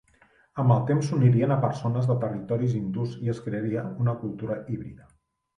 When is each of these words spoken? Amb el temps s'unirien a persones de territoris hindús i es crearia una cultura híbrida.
Amb 0.61 0.73
el 0.75 0.79
temps 0.91 1.09
s'unirien 1.09 1.53
a 1.57 1.57
persones 1.67 2.09
de 2.11 2.15
territoris 2.25 2.73
hindús 2.79 3.15
i 3.27 3.33
es 3.35 3.43
crearia 3.49 3.85
una 4.07 4.17
cultura 4.25 4.59
híbrida. 4.73 5.07